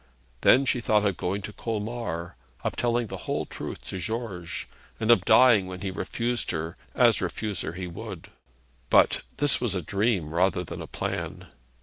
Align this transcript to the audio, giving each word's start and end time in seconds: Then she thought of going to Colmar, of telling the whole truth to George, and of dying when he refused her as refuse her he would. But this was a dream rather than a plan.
Then 0.41 0.65
she 0.65 0.81
thought 0.81 1.05
of 1.05 1.15
going 1.15 1.43
to 1.43 1.53
Colmar, 1.53 2.35
of 2.63 2.75
telling 2.75 3.05
the 3.05 3.17
whole 3.29 3.45
truth 3.45 3.83
to 3.89 3.99
George, 3.99 4.65
and 4.99 5.11
of 5.11 5.25
dying 5.25 5.67
when 5.67 5.81
he 5.81 5.91
refused 5.91 6.49
her 6.49 6.73
as 6.95 7.21
refuse 7.21 7.61
her 7.61 7.73
he 7.73 7.85
would. 7.85 8.29
But 8.89 9.21
this 9.37 9.61
was 9.61 9.75
a 9.75 9.81
dream 9.83 10.33
rather 10.33 10.63
than 10.63 10.81
a 10.81 10.87
plan. 10.87 11.49